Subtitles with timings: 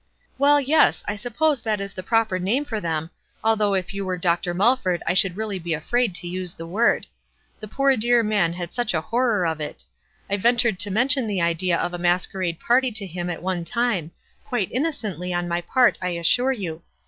[0.39, 3.11] "Well, yes, I suppose that is the proper name for them,
[3.45, 4.51] though if you were Dr.
[4.55, 7.05] Mulford I should really be afraid to use the word.
[7.59, 9.83] The poor dear man had such a horror of it.
[10.27, 13.63] I ven tured to mention the idea of a masquerade party to h«m at one
[13.63, 14.09] time—
[14.49, 16.81] quite innocently on my part, I assure you.